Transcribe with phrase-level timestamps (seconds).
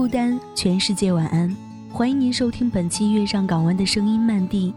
[0.00, 1.54] 孤单，全世界晚安。
[1.92, 4.72] 欢迎您收听本期《月上港湾的声音漫地》，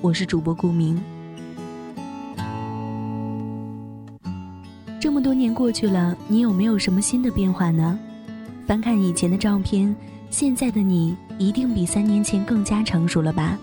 [0.00, 1.02] 我是主播顾明。
[5.00, 7.98] 这么多年过去了，你有没有什么新的变化呢？
[8.68, 9.92] 翻看以前的照片，
[10.30, 13.58] 现在的你一定比三年前更加成熟了吧？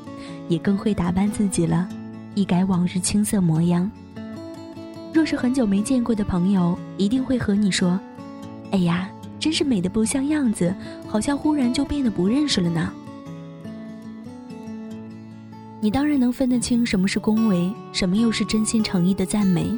[0.49, 1.87] 也更会打扮自己了，
[2.33, 3.89] 一改往日青涩模样。
[5.13, 7.97] 若是很久没见过的朋友，一定会和你说
[8.71, 9.09] ：“哎呀，
[9.45, 10.73] 真是美的不像样子，
[11.07, 12.91] 好像忽然就变得不认识了呢。”
[15.79, 19.71] 你当然能分得清什么是恭维，什么又是真心诚意的赞美。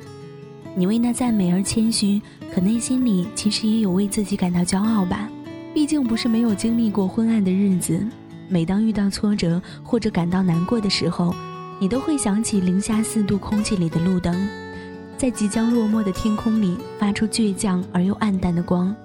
[0.74, 2.22] 你为那赞美而谦虚，
[2.56, 5.30] 可内心里其实也有为自己感到骄傲吧？
[5.74, 8.02] 毕竟不是没有经历过昏暗的日子。
[8.48, 11.36] 每当遇到挫折或者感到难过的时候，
[11.78, 14.48] 你都会想起零下四度空气里的路灯，
[15.18, 18.96] 在即将落寞的天空里发出倔强而又暗淡的光，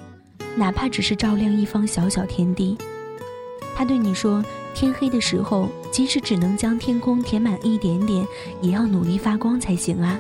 [0.57, 2.77] 哪怕只是照亮一方小小天地。
[3.75, 8.27] 他对你说：“天黑的时候，即使只能将天空填满一点点，
[8.61, 10.19] 也要努力发光才行啊。”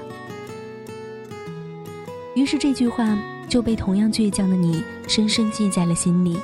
[2.34, 3.16] 于是这句话
[3.46, 6.38] 就被同样倔强的你深深记在了心里。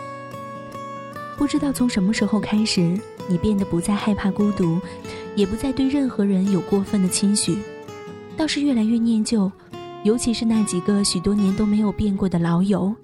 [1.39, 4.79] 不知道从什么时候开始，你变得不再害怕孤独，
[5.35, 7.57] 也不再对任何人有过分的期许，
[8.37, 9.51] 倒是越来越念旧，
[10.03, 12.95] 尤其是那几个许多年都没有变过的老友。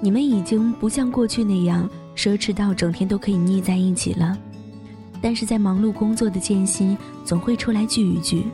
[0.00, 4.36] 你们已经不像过去那样奢侈到整天都可以腻在一起了，
[5.20, 8.44] 但是在忙碌工作的间隙，总会出来聚一聚。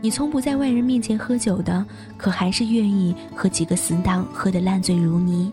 [0.00, 1.84] 你从不在外人面前喝酒的，
[2.16, 5.50] 可还是愿意和几个死党喝得烂醉如泥，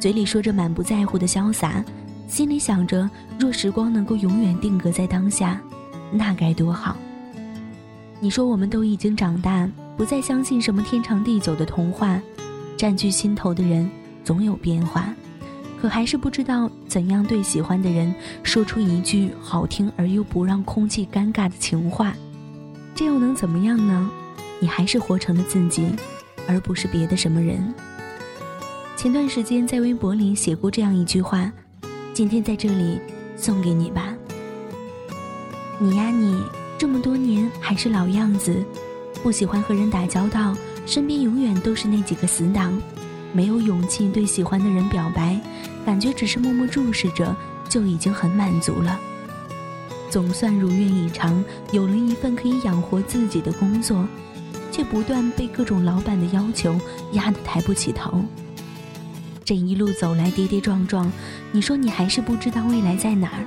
[0.00, 1.84] 嘴里说着满不在乎的潇洒，
[2.26, 5.60] 心里想着若时光能够永远定格在当下，
[6.10, 6.96] 那该多好。
[8.20, 12.18] 你说我们都已经长大，不再相信什么天长地久的童话，
[12.76, 13.88] 占据心头的人
[14.24, 15.14] 总有变化，
[15.80, 18.12] 可还是不知道怎样对喜欢的人
[18.42, 22.14] 说出一句好听而又不让空气尴尬的情话。
[22.94, 24.10] 这又能怎么样呢？
[24.60, 25.88] 你还是活成了自己，
[26.48, 27.74] 而不是别的什么人。
[28.96, 31.52] 前段时间在微博里写过这样一句话，
[32.14, 32.98] 今天在这里
[33.36, 34.14] 送给你吧。
[35.78, 36.40] 你呀，你
[36.78, 38.64] 这么多年还是老样子，
[39.22, 40.56] 不喜欢和人打交道，
[40.86, 42.80] 身边永远都是那几个死党，
[43.34, 45.38] 没有勇气对喜欢的人表白，
[45.84, 47.34] 感觉只是默默注视着
[47.68, 48.98] 就已经很满足了。
[50.08, 54.06] 总算如愿以偿，有了一份可以养活自己的工作，
[54.70, 56.78] 却不断被各种老板的要求
[57.12, 58.22] 压得抬不起头。
[59.44, 61.10] 这一路走来跌跌撞撞，
[61.50, 63.44] 你说你还是不知道未来在哪儿，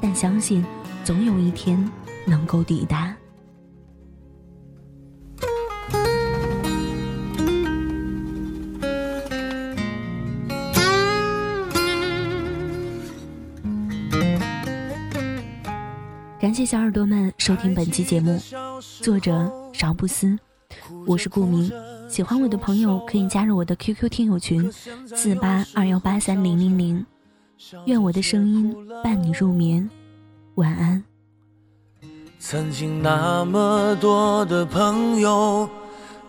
[0.00, 0.62] 但相信
[1.02, 1.82] 总有一天
[2.26, 3.16] 能够抵达。
[16.40, 18.40] 感谢小耳朵们收听本期节目，
[19.02, 20.38] 作者邵布思，
[21.04, 21.68] 我是顾明。
[22.08, 27.04] 喜欢我的朋友可以加入我的 QQ 听友群四八二幺八三零零零。
[27.86, 28.72] 愿我的声音
[29.02, 29.90] 伴你入眠，
[30.54, 31.02] 晚安。
[32.38, 35.68] 曾经那么多的朋友，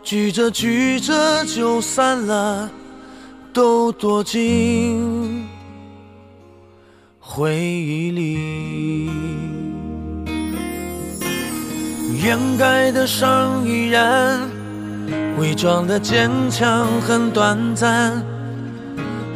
[0.02, 2.72] 聚着聚着就散了，
[3.54, 5.48] 都躲进
[7.20, 8.79] 回忆里。
[12.22, 14.42] 掩盖的伤依然，
[15.38, 18.12] 伪装的坚强很短暂。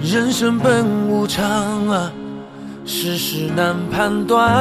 [0.02, 2.12] 人生本无常啊，
[2.86, 4.52] 世事难判断。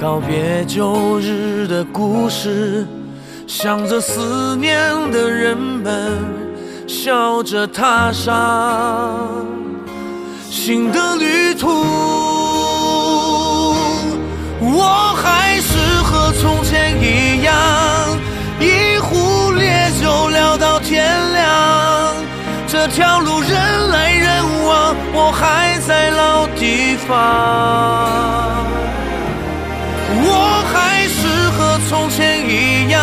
[0.00, 2.86] 告别旧日的故事，
[3.48, 4.72] 想着思念
[5.10, 6.16] 的人们，
[6.86, 9.18] 笑着踏上
[10.48, 11.99] 新的旅途。
[22.82, 27.14] 这条路，人来人往，我还在老地方。
[30.24, 32.98] 我还是和从前一样，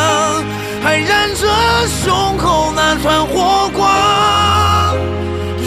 [0.84, 1.46] 还燃着
[1.90, 4.98] 胸口那团火光。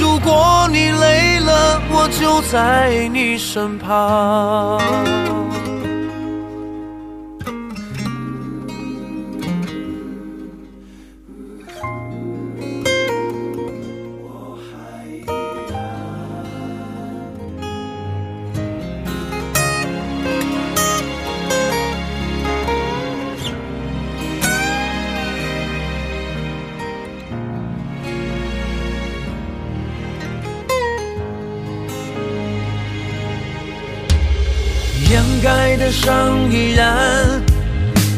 [0.00, 4.80] 如果你累了，我就在你身旁。
[35.90, 37.42] 盖的伤依然，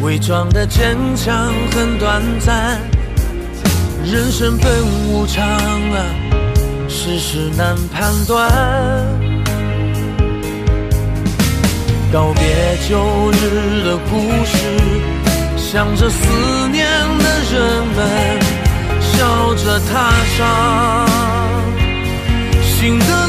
[0.03, 2.79] 伪装的坚强很短暂。
[4.05, 4.71] 人生本
[5.09, 6.05] 无常啊，
[6.87, 8.51] 世事难判断。
[12.13, 14.59] 告别旧日的故事，
[15.57, 16.87] 想着思念
[17.19, 17.63] 的人
[17.97, 17.99] 们，
[19.01, 21.09] 笑着踏上
[22.63, 23.22] 新的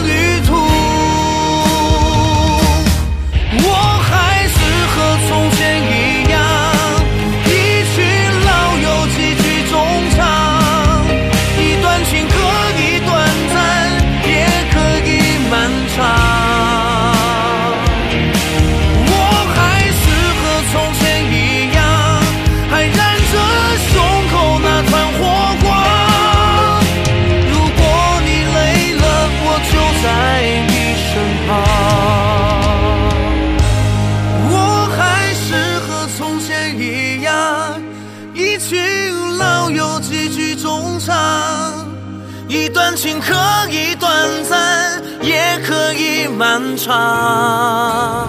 [42.53, 43.33] 一段情可
[43.71, 44.13] 以短
[44.47, 48.27] 暂，也可以漫长。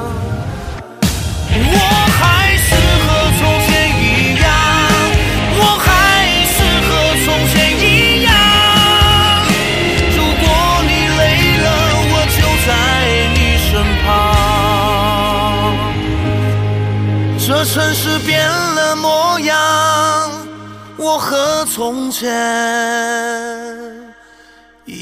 [1.52, 1.78] 我
[2.16, 2.74] 还是
[3.04, 3.04] 和
[3.38, 3.68] 从前
[4.00, 4.48] 一样，
[5.58, 5.86] 我还
[6.48, 6.56] 是
[6.86, 6.88] 和
[7.22, 7.84] 从前一
[8.22, 8.32] 样。
[10.16, 10.42] 如果
[10.88, 11.20] 你累
[11.60, 11.64] 了，
[12.08, 12.72] 我就在
[13.34, 13.38] 你
[13.68, 13.70] 身
[14.06, 14.08] 旁。
[17.38, 19.52] 这城市变了模样，
[20.96, 22.32] 我和从前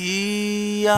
[0.03, 0.93] 一样。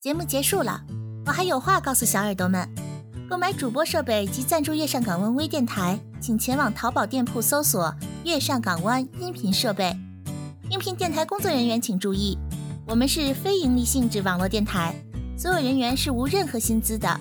[0.00, 0.80] 节目结束了，
[1.26, 2.66] 我还有话告诉小耳朵们：
[3.28, 7.94] 购买主播设备及赞助月上港湾微电台，请前往淘宝店铺搜索
[8.24, 9.94] “月上港湾音频设备”。
[10.70, 12.38] 应聘电台工作人员请注意，
[12.86, 14.94] 我们是非盈利性质网络电台，
[15.36, 17.20] 所有人员是无任何薪资的。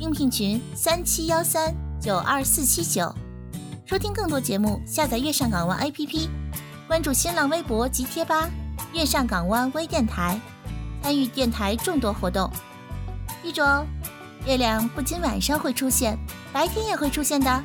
[0.00, 3.14] 应聘群：三七幺三九二四七九。
[3.86, 6.28] 收听更多节目，下载月上港湾 APP，
[6.88, 8.50] 关注新浪微博及贴吧
[8.92, 10.40] “月上港湾微电台”。
[11.02, 12.50] 参与电台众多活动，
[13.44, 13.86] 记住哦，
[14.46, 16.18] 月亮不仅晚上会出现，
[16.52, 17.64] 白天也会出现的。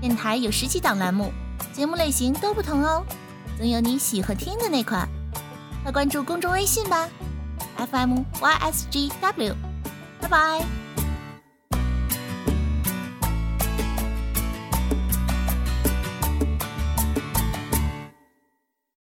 [0.00, 1.32] 电台有十几档栏目，
[1.72, 3.02] 节目类型都不同哦，
[3.56, 5.08] 总有你喜欢听的那款。
[5.82, 7.08] 快关注公众微信吧
[7.78, 9.54] ，FM YSGW，
[10.20, 10.85] 拜拜。